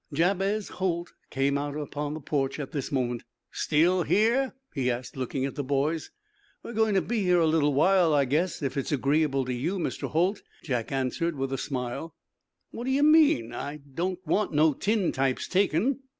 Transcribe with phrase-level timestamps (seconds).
[0.11, 3.21] Jabez Holt came out upon the porch at this moment.
[3.51, 6.09] "Still here?" he asked, looking at the boys.
[6.63, 9.77] "We're going to be here a little while, I guess, if it's agreeable to you,
[9.77, 10.09] Mr.
[10.09, 12.15] Holt," Jack answered; with a smile.
[12.71, 13.53] "What d'ye mean?
[13.53, 15.99] I don't want no tin types taken."